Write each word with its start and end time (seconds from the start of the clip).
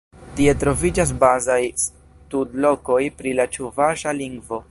Tie 0.37 0.53
troviĝas 0.61 1.11
bazaj 1.23 1.59
studlokoj 1.83 2.99
pri 3.21 3.35
la 3.41 3.49
ĉuvaŝa 3.59 4.19
lingvo. 4.25 4.59